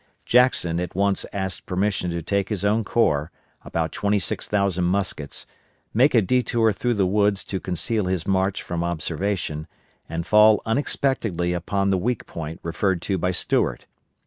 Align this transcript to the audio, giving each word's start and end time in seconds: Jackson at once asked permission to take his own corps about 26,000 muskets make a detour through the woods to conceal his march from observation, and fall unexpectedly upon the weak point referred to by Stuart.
Jackson 0.25 0.79
at 0.79 0.95
once 0.95 1.27
asked 1.31 1.67
permission 1.67 2.09
to 2.09 2.23
take 2.23 2.49
his 2.49 2.65
own 2.65 2.83
corps 2.83 3.29
about 3.63 3.91
26,000 3.91 4.83
muskets 4.83 5.45
make 5.93 6.15
a 6.15 6.23
detour 6.23 6.73
through 6.73 6.95
the 6.95 7.05
woods 7.05 7.43
to 7.43 7.59
conceal 7.59 8.05
his 8.05 8.25
march 8.27 8.63
from 8.63 8.83
observation, 8.83 9.67
and 10.09 10.25
fall 10.25 10.59
unexpectedly 10.65 11.53
upon 11.53 11.91
the 11.91 11.99
weak 11.99 12.25
point 12.25 12.59
referred 12.63 12.99
to 13.03 13.19
by 13.19 13.29
Stuart. 13.29 13.85